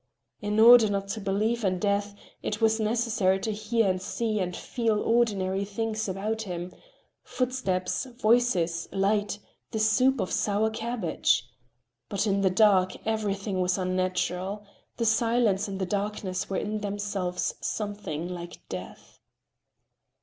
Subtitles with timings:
[0.41, 4.55] In order not to believe in death, it was necessary to hear and see and
[4.57, 6.73] feel ordinary things about him,
[7.21, 9.37] footsteps, voices, light,
[9.69, 11.47] the soup of sour cabbage.
[12.09, 14.65] But in the dark everything was unnatural;
[14.97, 19.19] the silence and the darkness were in themselves something like death.